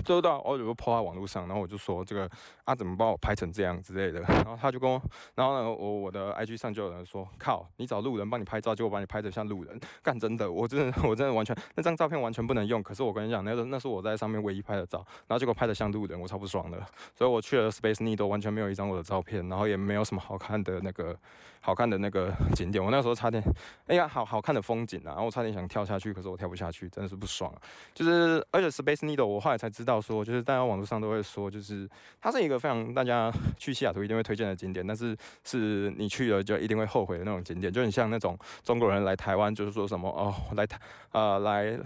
[0.03, 2.29] 就到我就抛在网络上，然后我就说这个
[2.63, 5.01] 啊怎么把我拍成这样之类的， 然后他就跟我，
[5.35, 16.77] 然后呢我我的 IG 上就有人说靠，你找路人帮你拍照，结果把你拍得像路人，干真的，我真的 我真的完全那张照片完全不能用，可是我跟你讲，那个那是我在上面唯一拍的照，然后结果拍得像路人，我超不爽的，
[17.15, 21.17] 所以我去了 Space Needle 完全没有一张我的照片，然后也没有什么好看的那个
[21.61, 23.43] 好看的那个 景点，我那时候差点，
[23.87, 27.61] 哎呀好好看的风景啊，然后我差点想跳下去，可是我跳不下去，真的是不爽啊，
[27.93, 31.87] 就是而且 Space Needle 我后来才知道说，就是大家网络上都会说，就是
[32.21, 40.79] 它是一个非常大家 去西雅图一定会推荐的景点，但是是你去了就一定会后悔的那种景点，就很像那种中国人来台湾就是说什么哦，来台
[41.11, 41.79] 呃来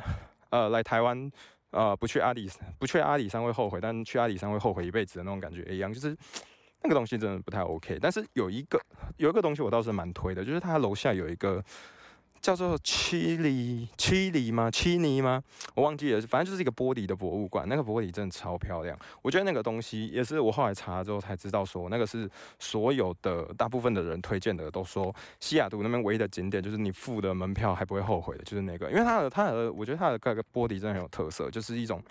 [0.49, 1.31] 呃来台湾
[1.71, 6.15] 呃不去阿里不去阿里山会后悔，但去阿里山会后悔一辈子的那种感觉一样，就是
[6.83, 7.97] 那个东西真的不太 OK。
[8.01, 8.79] 但是有一个
[9.17, 11.63] 有一个东西我倒是蛮推的，就是它楼下有一个。
[12.43, 14.69] 叫做七里七里吗？
[14.69, 15.41] 七里吗？
[15.75, 17.65] 我忘记了，反正就是一个玻璃的博物馆。
[17.69, 18.99] 那个玻璃真的超漂亮。
[19.21, 32.03] 我觉得那个东西也是我后来查了之后才知道，说那个是所有的大部分的人推荐的，都说西雅图那边唯一的景点就是你付的门票还不会后悔的，就是那个，因为它的它的，我觉得它的那个玻璃真的很有特色，就是一种。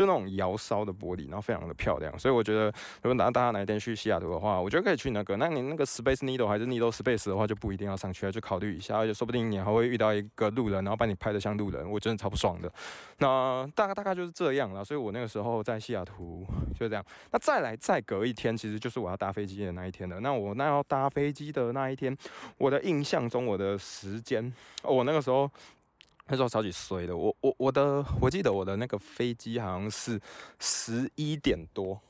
[0.00, 2.18] 就那种窑烧的玻璃，然后非常的漂亮。
[2.18, 5.36] 所以我觉得，如果大家哪一天去西雅图的话，我觉得可以去那个。
[5.36, 8.96] 那你那个 Space Needle 还是 Needle Space 的话，就不一定要上去了，就考虑一下。
[8.96, 12.72] 而且说不定你还会遇到一个路人，然后把你拍的像路人，我真的超不爽的。
[13.18, 14.82] 那大概大概就是这样了。
[14.82, 17.04] 所以我那个时候在西雅图就是这样。
[17.30, 20.18] 那再来再隔一天，其实就是我要搭飞机的那一天了。
[20.20, 22.16] 那我那要搭飞机的那一天，
[22.56, 24.50] 我的印象中我的时间，
[24.82, 25.50] 我那个时候。
[26.30, 30.18] 那时候超级衰的，我我我的我记得我的那个飞机好像是
[30.60, 32.00] 十一点多，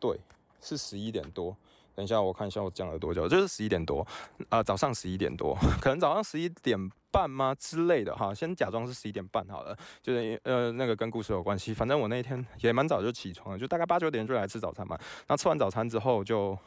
[0.00, 0.18] 对，
[0.60, 1.56] 是十一点多。
[1.94, 4.04] 等一下我看一下我讲了多久，就是十一点多，
[4.48, 6.76] 啊，早上十一点多，可能早上十一点
[7.12, 11.72] 半吗之类的哈，先假装是十一点半好了，就是呃那个跟故事有关系。
[11.72, 14.98] 反正我那天也蛮早就起床了，就大概八九点就来吃早餐嘛。
[15.28, 16.58] 那吃完早餐之后就。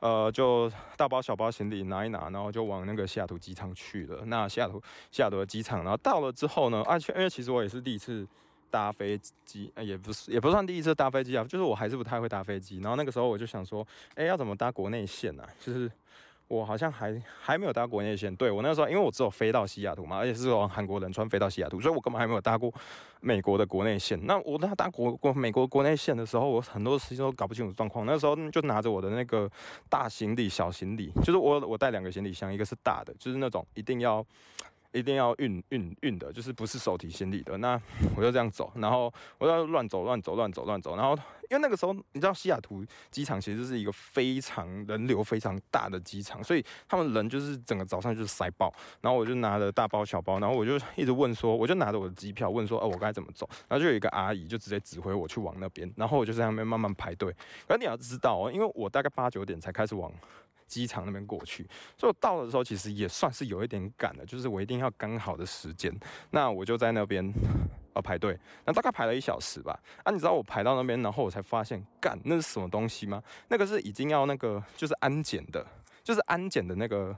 [0.00, 4.24] 呃，就大包小包行李拿一拿，然后就往那个西雅图机场去了。
[4.26, 8.26] 那西雅图西雅图的机场，然后到了之后呢，而且因为其实我也是第一次
[8.70, 12.78] 搭飞机，也不是也不算第一次搭飞机啊，就是我还是不太会搭飞机。
[12.78, 15.44] 然后那个时候我就想说，哎，要怎么搭国内线呢？
[15.60, 15.90] 就是。
[16.48, 22.72] 我好像还还没有搭国内线，对我那时候，因为我只有飞到西雅图嘛，而且是从韩国仁川飞到西雅图，所以我根本还没有搭过
[23.20, 24.18] 美国的国内线。
[24.26, 28.06] 那我那搭国国美国国内线的时候，我很多事情都搞不清楚状况。
[28.06, 29.50] 那时候就拿着我的那个
[29.88, 34.24] 大行李、小行李，就是我我带两个行李箱，一个是大的，就是那种一定要。
[34.98, 37.56] 一定要运运运的，就是不是手提行李的。
[37.58, 37.80] 那
[38.16, 40.96] 我就这样走，然后我要乱走乱走乱走乱走。
[40.96, 41.16] 然后
[41.50, 48.72] 因为那个时候你知道西雅图机场其实是一个非常人流非常大的机场，所以他们人就是整个早上就是塞爆。
[49.00, 53.48] 然后我就拿着大包小包，然后我就一直问说，我就拿着我的机票问说，哦，我该怎么走？
[53.68, 57.34] 然后就有一个阿姨就直接指挥我去往那边，然后我就在那边慢慢排队。
[57.66, 60.12] 而你要知道哦，因为我大概八九点才开始往。
[60.68, 65.92] 机场那边过去，所以我到的时候其实也算是有一点赶的，就是我一定要刚好的时间。
[66.30, 67.32] 那我就在那边
[67.94, 69.80] 呃排队，那大概排了一小时吧。
[70.04, 73.22] 啊，你知道我排到那边，然后我才发现，干那是什么东西吗？
[73.48, 75.66] 那个是已经要那个就是安检的，
[76.04, 77.16] 就是安检的那个，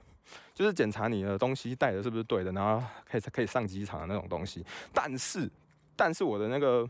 [0.55, 4.65] 就是检查你的东西带的是不是对的，然后可以可以上机场的那种东西。
[4.95, 5.51] 但是，
[5.97, 6.89] 但是我的那个。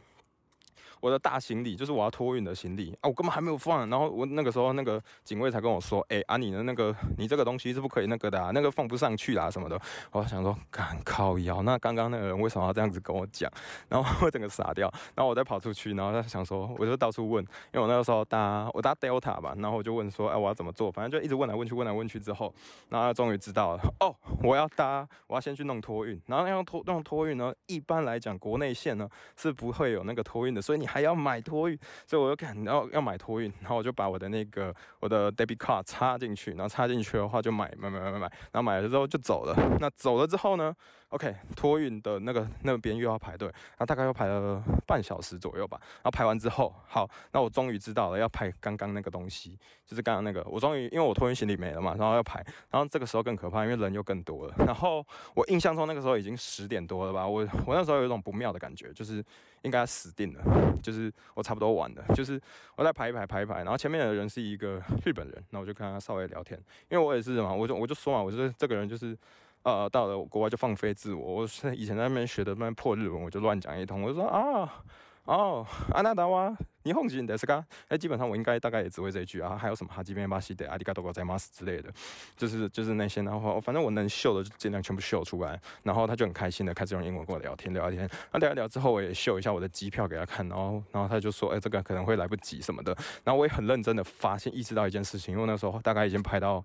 [1.01, 3.89] 我的大行李就是我要托运的行李啊，我根本还没有放。
[3.89, 9.81] 然后我那个时候那个警卫才跟我说：“哎，啊你的那个你这个东西是不可以那个的，啊，那个放不上去啦什么的。”
[10.13, 13.51] 我想说，干靠腰，那刚刚那个人为什么要这样子跟我讲？
[13.89, 14.93] 然后我整个傻掉。
[15.15, 22.53] 然后我再跑出去，然后他想说，我就到处问，因为我那个时候搭我搭 Delta 吧，然后我就问说：“哎，我要怎么做？”反正就一直问来问去，问来问去之后，
[22.89, 23.83] 然后他终于知道了。
[24.01, 26.21] 哦，我要搭，我要先去弄托运。
[26.27, 31.79] 然后要托弄托运呢，一般来讲国内线呢是不会有那个托运的，所以你还要买托运。
[32.07, 39.55] 所以我就看，到要买托运，然后我就把我的那个我的 debit card 插进去，然后插进去的话就买买买买买，然后买了之后就走了。
[39.79, 40.75] 那走了之后呢
[41.11, 45.79] ？OK，托运的那个那边又要排队，然后大概又排了半小时左右吧。
[45.81, 54.55] 然后排完之后，好，那我终于知道了要排刚刚那个东西，就是刚刚那个，我终于因为我托运行李没了嘛，然后要排，然后这个时候更可怕，因为人又更多了。
[54.59, 59.25] 然后我印象中那个时候已经十点多了吧，我我那时候有一种不妙的感觉，就是
[59.63, 62.05] 应该死定了，就是我差不多完了。
[62.15, 62.41] 就是
[62.77, 69.17] 我在排一排排一排，然后前面的人是一个日本人，那我就跟他稍微聊天，因为我也是嘛，我就我就说嘛，我说这个人就是
[69.63, 74.83] 呃到了国外就放飞自我，我是以前在那边学的那破日文，我就乱讲一通，我就说啊。
[75.25, 76.53] 哦，安娜达哇，
[76.83, 77.65] 你放心的是噶？
[77.89, 81.93] 哎，基本上我应该大概也只会这一句啊，还有什么哈基边巴西的阿迪嘎多高在马斯之类的，
[82.37, 85.61] 就是就是那些，然后反正我能秀的就尽量全部秀出来。
[85.83, 88.09] 然后他就很开心的开始用英文跟我聊天聊天。
[88.33, 92.97] 那聊一聊之后，我也秀一下我的机票给他看，然后然后他就说，哎，这个可能会来不及什么的。
[93.23, 96.65] 然后我也很认真的发现意识到一件事情，因为那时候大概已经拍到。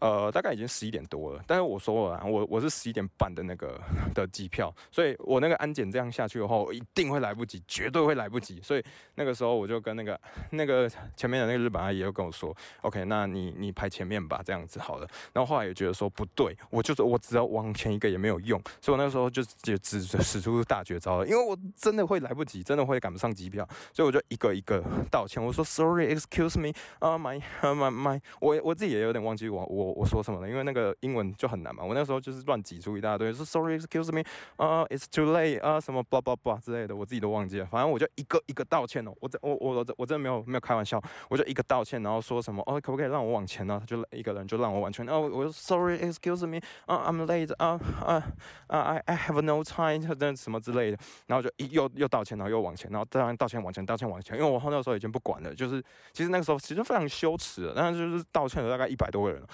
[0.00, 3.80] 呃，大概已经十一点多了，但是我说了，我我是十一点半的那个
[4.14, 8.60] 的机票，所以我那个安检这样下去的话，我一定会来不及，绝对会来不及。
[8.62, 8.84] 所以
[9.16, 15.08] 那个时候我就跟那个那个前面的那个日本阿姨又跟我说，OK，那你你排前面吧，这样子好了。
[15.32, 29.98] 然后后来也觉得说不对，我就是我只要往前一个也没有用，所以我那个时候就就只使出大绝招了，因为我真的会来不及，真的会赶不上机票，所以我就一个一个道歉，我说 Sorry，Excuse me，啊，My My My，我我自己也有点忘记我我。
[29.98, 30.48] 我说什么了？
[30.48, 31.82] 因为那个英文就很难嘛。
[31.82, 34.22] 我那时候就是乱挤出一大堆，说 Sorry, excuse me,
[34.56, 37.66] 啊，It's too late 啊，什么 blah blah blah 之类的，我自己都忘记了。
[37.66, 39.12] 反正我就一个一个道歉哦。
[39.20, 43.76] 我真我我我我真的没有没有开玩笑，我就一个道歉，然后说什么哦，可不可以让我往前呢？
[43.80, 45.04] 他就一个人就让我往前。
[45.08, 48.24] 哦，我说 Sorry, excuse me, 啊，I'm late 啊啊
[48.68, 50.98] 啊，I I have no time，这什么之类的。
[51.26, 54.38] 然后就又又道歉，然后又往前，然后当然道歉往前，道歉往前。
[54.38, 59.48] 因为我那个时候已经不管了，就是其实那个时候其实非常羞耻的，但是就是道歉了大概一百多个人了。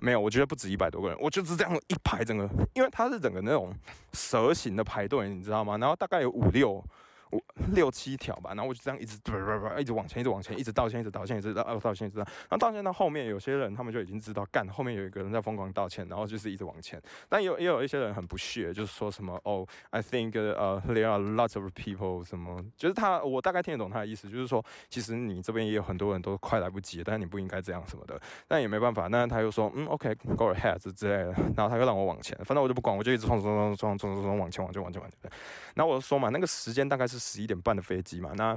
[0.00, 3.72] 没有，我觉得不止一百多个人，我就是这样一排整个，因为它是整个那种
[4.12, 5.76] 蛇形的排队，你知道吗？
[5.78, 6.82] 然后大概有五六
[7.32, 7.42] 我
[7.72, 12.24] 六七条吧，然后我就这样一直不不不一直往前，一直往前，一直道歉，一直道歉，一直道道歉，一直道。
[12.24, 17.00] 然后道歉到后面，有些人他们就已经知道，干后面有一个人在疯狂道歉，然后就是一直往前。
[17.28, 28.20] 但有也有一些人很不屑，就是说什么哦，I think 呃，there are lots of people 什么，就是他我大概听得懂他的意思，就是说其实你这边也有很多人都快来不及，但是你不应该这样什么的。
[28.46, 35.30] 但也没办法，那他又说嗯，OK，go ahead 之类的，然后他又让我往前，反正我就不管，我就一直冲冲冲冲冲冲冲往前往前往前往前。
[35.74, 38.56] 然后我就说嘛，那个时间大概是十一点半的飞机嘛，那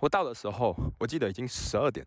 [0.00, 2.04] 我到的时候，我记得已经十二点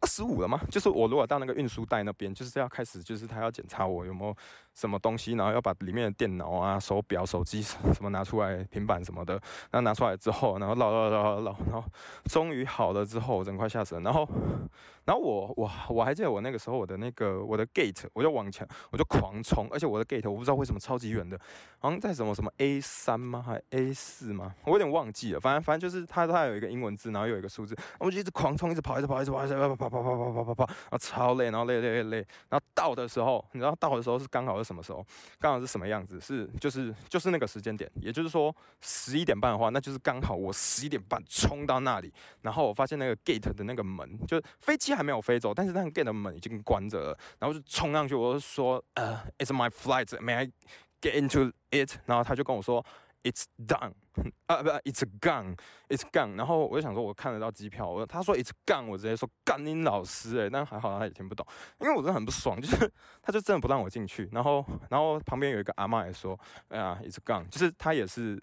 [0.00, 0.60] 二十五了吗？
[0.70, 4.34] 就是我如果到那个运输带那边，就是要开始，就是他要检查我有没有
[4.74, 9.40] 什么东西，然后要把里面的电脑啊、手表、手机什么拿出来，平板什么的，
[9.72, 11.84] 那拿出来之后，然后绕绕绕绕，然后
[12.26, 14.00] 终于好了之后，人快吓死了。
[14.02, 14.26] 然后，
[15.04, 21.36] 然后我我我还记得我那个时候我的那个我的 gate，我就往前，我就狂冲，而且我的 gate 我不知道为什么超级远的，
[21.80, 23.42] 好像在什么什么 A 三吗？
[23.44, 24.54] 还 A 四吗？
[24.64, 25.40] 我有点忘记了。
[25.40, 32.16] 反正反正就是它它有一个英文字，然后有一个数字，我就一直狂冲，一直跑，一直跑，一直跑，一直跑跑跑跑跑跑跑跑，然后超累，然后累累累累，
[32.48, 35.04] 然后到的时候，你知道到的时候是刚好是什么时候？
[35.38, 36.20] 刚好是什么样子？
[36.20, 50.46] 是就是就是那个时间点，也就是说十一点半的话，那就是刚好我十一点半冲到那里，然后我发现那个 gate 的那个门，就飞机还没有飞走，但是那个 gate 的门已经关着了，然后就冲上去，我就说呃，It's my flight，May I
[51.00, 51.96] get into it？
[52.06, 52.84] 然后他就跟我说。
[53.24, 53.92] It's done
[54.46, 56.36] 啊不，It's gone，It's gone。
[56.36, 61.44] 然后我就想说，我看得到机票，我他说 It's gone，我直接说干你老师哎，但还好他也听不懂，
[61.80, 64.28] 因为我真的很不爽，就是他就真的不让我进去。
[64.32, 68.40] 然后然后旁边有一个阿妈也说，哎呀，It's gone，就是他也是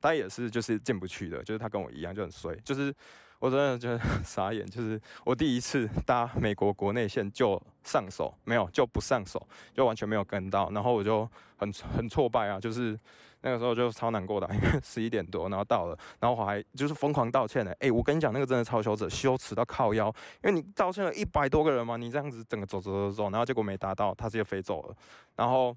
[0.00, 2.94] 他也是就是进不去的，就是他跟我一样就很衰，就是
[3.38, 12.98] 我真的觉得傻眼，就是我第一次搭美国国内线就上手没有就不上手，就完全没有跟到，然后我就很很挫败啊，就是。
[13.42, 17.74] 那个时候就超难过的，因为 十一点多，然后到了，然后我还就是疯狂道歉的。
[17.80, 20.06] 哎，我跟你讲，那个真的超羞耻，羞耻到靠腰，
[20.42, 24.96] 因为你道歉了一百多个人嘛，你这样子整个走走走走，然后结果没达到，他直接飞走了。
[25.36, 25.74] 然后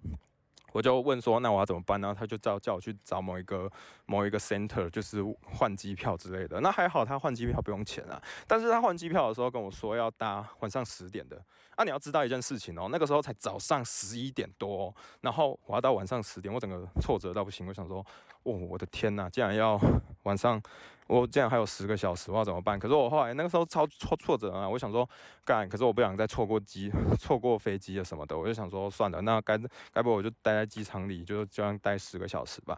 [0.73, 2.13] 我就问说，那我要怎么办呢？
[2.17, 3.71] 他就叫叫我去找某一个
[4.05, 6.59] 某一个 center，就是换机票之类的。
[6.59, 8.21] 那还好，他换机票不用钱啊。
[8.47, 11.41] 但是他换机票的时候跟我说要搭晚上十点的。
[11.75, 17.67] 啊，你要知道一件事情哦，那个时候才早上十一点多，然后我要到晚上十点，我整个挫折到不行。
[17.67, 18.05] 我想说，
[18.43, 19.79] 哦，我的天呐，竟然要
[20.23, 20.61] 晚上，
[21.07, 22.77] 我竟然还有十个小时，我要怎么办？
[22.77, 25.07] 可是我后来那个时候超挫挫折啊，我想说
[25.45, 29.59] 干，可是我不想再错过机、 错过飞机啊什么的，我就想说算了，那该
[29.91, 32.77] 该不我就待在机场里，就就样待十个小时吧。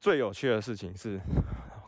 [0.00, 1.20] 最有趣的事情是。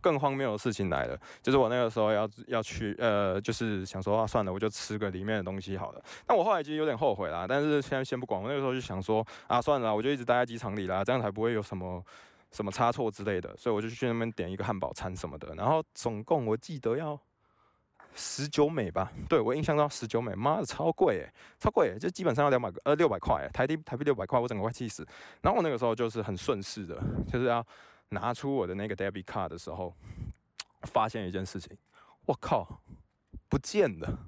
[0.01, 6.05] 更荒谬的事情来了，就是我那个时候要要去，呃，就是想说啊，算了，我就吃个里面的东西好了。
[6.27, 8.39] 但我后来其实有点后悔啦，但是现在先不管。
[8.39, 12.05] 我那个时候就想说啊，算了，我就一直待在机场里啦，这样才不会有什么
[12.55, 13.55] 什么差错之类的。
[13.59, 15.55] 所以我就去那边点一个汉堡餐什么的。
[15.55, 17.21] 然后总共我记得要
[18.15, 25.07] 十九美吧，对我印象中十九美，妈的超贵诶，超贵诶，就基本上要两百呃六百块，台币台币六百块，我整个快气死。
[25.43, 26.99] 然后我那个时候就是很顺势的，
[27.31, 27.63] 就是要。
[28.11, 29.93] 拿出我的那个 debit card 的时候，
[30.83, 31.77] 发现一件事情，
[32.27, 32.81] 我靠，
[33.49, 34.19] 不见了，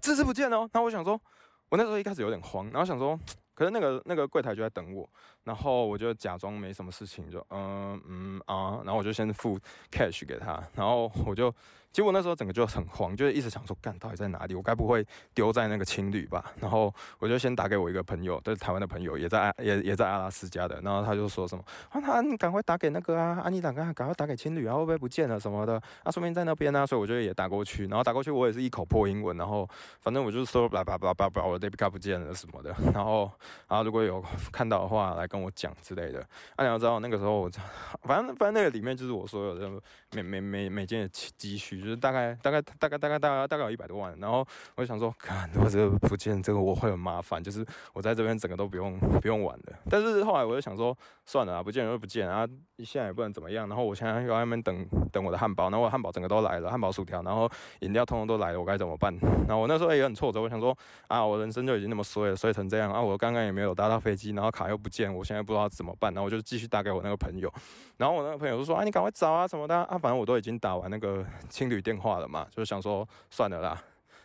[0.00, 0.66] 这是不见了。
[0.72, 1.20] 那我想说，
[1.68, 3.18] 我那时候一开始有点慌，然后想说，
[3.52, 5.06] 可是那个那个柜台就在等我，
[5.44, 9.58] 然后我就假装没什么事情，就嗯嗯啊，然后我就先付
[9.90, 11.52] cash 给他，然后我就。
[11.92, 14.54] 结果那时候整个就很慌，就是一直想说，干到底在哪里？
[14.54, 16.52] 我该不会丢在那个青旅吧？
[16.60, 20.80] 然后我就先打给我一个朋友，就是台湾的朋友，也在也也在阿拉斯加的。
[20.82, 25.82] 然后他就说什么啊，他你赶快打给那个啊，啊你赶快赶快打给青旅啊，会不会不见了什么的？
[26.04, 26.86] 啊，说明在那边呢。
[26.86, 32.72] 所以我就也打过去，然后打过去我也是一口破英文，然后反正我就是说叭叭叭叭叭，我的 debit card 不见了什么的。
[32.94, 33.28] 然后
[33.66, 36.20] 啊，如果有看到的话，来跟我讲之类的。
[36.56, 37.50] 啊，你要知道那个时候我，
[38.02, 39.70] 反正反正那个里面就是我所有的
[40.12, 42.36] 每每每每件的积蓄，就是大概。
[42.42, 44.38] 大概大概大概大概大概有一百多万，然后
[44.74, 49.74] 我就想说，看如果这个不见，这个我会很麻烦，就是我在这边整个都不用不用玩的。
[49.90, 53.68] 但是后来我就想说，算了啊，不见就不见啊，现在也不能怎么样。
[53.68, 59.14] 然后我现在又在那边等等我的汉堡，然后我汉堡整个都来了，汉堡薯条，然后饮料通通都来了，我该怎么办？
[59.46, 60.76] 然后我那时候也很挫折，我想说
[61.08, 66.12] 啊，我人生就已经那么衰了，衰成这样啊，我刚刚也没有搭到飞机，然后卡又不见，我现在不知道怎么办。
[66.14, 67.52] 然后我就继续打给我那个朋友，
[67.96, 72.10] 然后我那个朋友就说啊，你赶快找啊什么的啊，反正我都已经打完那个 青旅电话。
[72.20, 73.82] 了嘛，就是想说算了啦，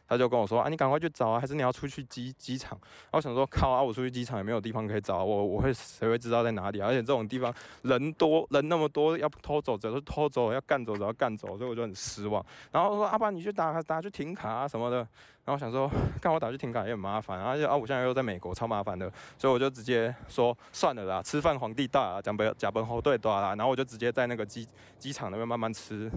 [0.07, 2.79] 他就跟我说啊，你赶快去找啊，还是你要出去机机场？
[3.11, 6.79] 我想说靠啊，我出去机场也没有地方可以找，我我会谁会知道在哪里？
[6.81, 12.45] 而且这种地方人多人那么多，要偷走只是偷走，要干走只要干走，所以我就很失望。
[12.71, 15.07] 然后说阿爸，你去打打去停卡啊什么的。
[15.45, 15.87] 然后想说，
[16.19, 23.49] 干我打去停卡也很麻烦，而且啊我现在又在美国，超麻烦的，所以我就直接说算了啦，吃饭皇帝大啊，讲不假本后对多啦。
[23.49, 26.09] 然后我就直接在那个机机场那边慢慢吃。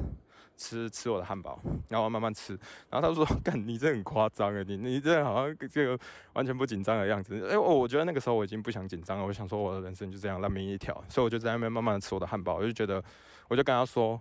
[0.59, 2.53] 吃吃我的汉堡，然后慢慢吃。
[2.91, 5.99] 然后他说：“干，你这很夸张啊，你你这好像这个
[6.35, 12.57] 完全不紧张的样子。”哎，我我觉得那个时候我已经不想紧张了，我想说我的人生就这样烂命一条，所以我就在那边慢慢的吃我的汉堡。
[12.57, 13.03] 我就觉得，
[13.49, 14.21] 我就跟他说：“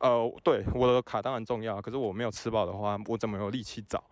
[0.00, 4.02] 呃，对，我的卡当然重要，可是我没有吃饱的话，我怎么有力气找？”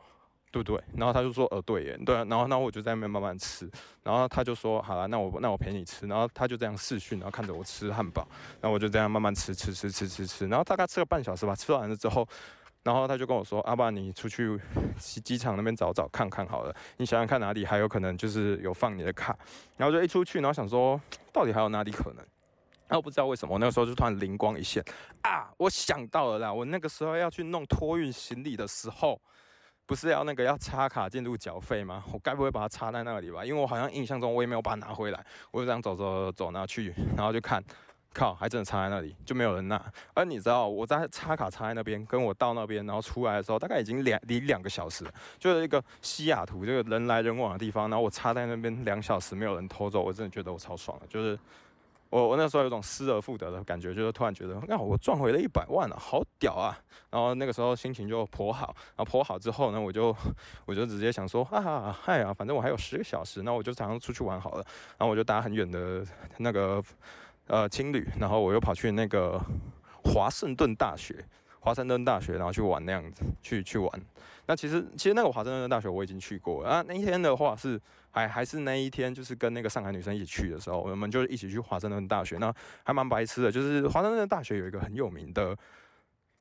[0.51, 0.83] 对不对？
[0.97, 2.25] 然后他就说，呃，对耶，对啊。
[2.29, 3.71] 然后，然后我就在那边慢慢吃。
[4.03, 6.07] 然后他就说，好了，那我那我陪你吃。
[6.07, 8.27] 然后他就这样视讯，然后看着我吃汉堡。
[8.61, 10.47] 然后我就这样慢慢吃吃吃吃吃吃。
[10.49, 12.27] 然后大概吃了半小时吧，吃完了之后，
[12.83, 14.59] 然后他就跟我说，阿爸，你出去
[14.99, 16.75] 机机场那边找找看看好了。
[16.97, 19.39] 你想想看哪里还有可能就是有放你的卡。
[19.77, 20.99] 然后就一出去，然后想说，
[21.33, 22.25] 到底还有哪里可能？
[22.89, 24.83] 然后不知道为什么，我那个时候就突然灵光一现，
[25.21, 26.51] 啊，我想到了啦！
[26.51, 29.21] 我那个时候要去弄托运行李的时候。
[29.89, 32.05] 不是要那个要插卡进入缴费吗？
[32.13, 33.43] 我该不会把它插在那里吧？
[33.43, 37.65] 因为我好像印象中我也没有把它拿回来，我就这样走走走然后去，然后就看，
[38.13, 39.83] 靠，还真的插在那里，就没有人拿。
[40.13, 45.07] 而你知道我在插卡插在那边，跟我到那边，然后出来的时候，大概已经两离两个小时，
[45.39, 51.39] 就是一个西雅图这个人来人往的地方，然后我插在那边两小时没有人偷走，我真的觉得我超爽了，就是。
[52.11, 56.79] 我我那时候有种失而复得的感觉，就是突然觉得，那我赚回了一百万了，好屌啊！
[57.11, 60.15] 然后那个时候心情就颇好，然后颇好之后呢，我就
[60.65, 64.65] 我就直接想说，哈啊嗨啊，反正我还有十个小时，那我就早上出去玩好了。
[64.97, 66.05] 然后我就搭很远的
[66.39, 66.83] 那个
[67.47, 69.41] 呃青旅，然后我又跑去那个
[70.05, 71.25] 华盛顿大学。
[71.61, 73.91] 华盛顿大学，然后去玩那样子，去去玩。
[74.47, 76.83] 那其实其实那个华盛顿大学我已经去过啊。
[76.87, 77.79] 那一天的话是
[78.11, 82.37] 还还是那一天，就是跟那个上海女生一起去的时候，我们就一起去华盛顿大学。
[82.39, 82.53] 那
[82.83, 85.57] 还蛮白痴的，就是华盛顿大学有一个很有名的，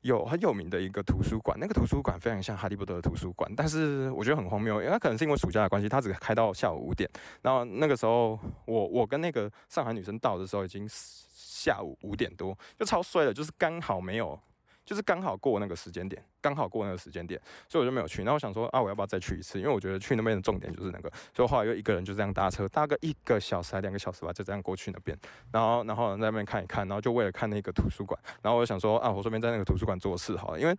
[0.01, 1.57] 有很有名的一个图书馆。
[1.59, 7.09] 那个图书馆非常像哈利波特的图书馆，但是我觉得很荒谬，因为它可能是因为暑假的关系，它只开到下午五点。
[7.41, 14.39] 然后那个时候我我跟那个上海女生到的时候已经下午五点多，就超衰了，就是刚好没有。
[14.87, 18.23] 就是刚好过那个时间点，刚好过那个时间点，所以我就没有去。
[18.23, 19.59] 然后我想说啊，我要不要再去一次？
[19.59, 21.11] 因为我觉得去那边的重点就是那个。
[21.35, 25.15] 所以后来又一个人就这样搭车，搭个一个小时还两个小时吧，就这样过去那边。
[25.51, 28.17] 然后，然后在那边看一看，然后就为了看那个图书馆。
[28.41, 30.73] 然后我就想说啊，我顺便在那个图书馆做事好了，因为。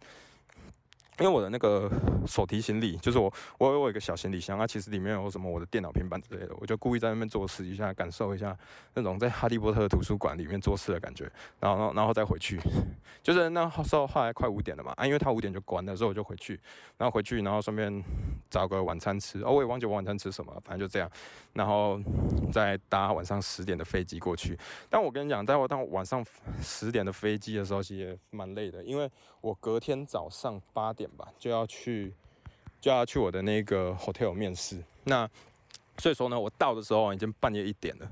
[1.20, 1.90] 因为我的那个
[2.26, 8.56] 手提行李，就是我我有一个小行李箱，它其实里面有什么我的电脑、平板之类的，我就故意在那边做事一下，感受一下
[8.94, 12.60] 那种在哈利波特图书馆里面做事的感觉，然后然后然后再回去，
[13.22, 16.58] 就是那时候后来快五点了嘛，啊，因为他五点就关了，所以我就回去，
[16.96, 18.02] 然后回去，然后顺便
[18.48, 21.10] 找个晚餐吃，哦，我也忘记我晚餐吃什么，反正就这样，
[21.52, 22.00] 然后
[22.52, 24.56] 再搭晚上十点的飞机过去。
[24.88, 26.24] 但我跟你讲，在我到晚上
[26.62, 29.10] 十点的飞机的时候，其实也蛮累的，因为
[29.40, 31.07] 我隔天早上八点。
[31.16, 32.12] 吧，就要去，
[32.80, 34.82] 就要去我的那个 hotel 面试。
[35.04, 35.28] 那
[35.98, 38.10] 所以说呢，我到的时候已经半夜一点了。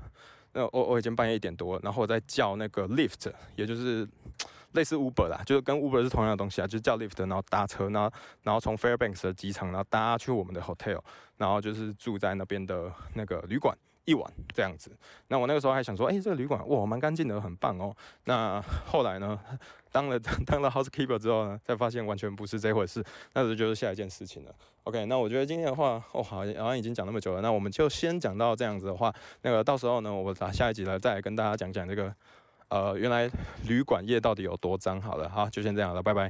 [0.53, 4.07] 那我我已经半夜一点多，然后我在叫那个 lift，也就是
[4.73, 10.99] 类似 Uber 啦，就是跟 Uber 是同样的东西啊，就是叫 lift，然后搭车，然后然后从 Fairbanks 的机场，然后搭去我们的 hotel，
[11.37, 13.77] 然后就是住在那边的那个旅馆。
[14.07, 14.89] 一晚这样子，
[15.27, 17.93] 那我那个时候还想说，哎，这个旅馆哇，蛮干净的，很棒哦。
[18.23, 19.37] 那后来呢，
[19.91, 23.03] 当了当了 housekeeper 之后呢，才发现完全不是这回事，
[23.33, 24.55] 那这就是下一件事情了。
[24.85, 32.15] OK，那我觉得今天的话，哦，好，好像已经讲那么久了，那我们就先讲到这样子的话，那个到时候呢，我打下一集来再来跟大家讲讲这个，
[32.69, 33.29] 呃，原来
[33.67, 35.01] 旅馆业到底有多脏。
[35.01, 36.25] 好了，好，就先这样了，拜拜。